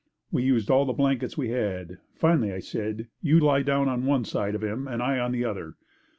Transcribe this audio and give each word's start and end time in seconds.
We 0.31 0.41
used 0.41 0.71
all 0.71 0.85
the 0.85 0.93
blankets 0.93 1.37
we 1.37 1.49
had. 1.49 1.99
Finally 2.15 2.51
I 2.51 2.57
said, 2.57 3.09
"You 3.21 3.39
lie 3.39 3.61
down 3.61 3.87
on 3.87 4.03
one 4.07 4.25
side 4.25 4.55
of 4.55 4.63
him 4.63 4.87
and 4.87 4.99
I 4.99 5.19
on 5.19 5.31
the 5.31 5.45
other." 5.45 5.75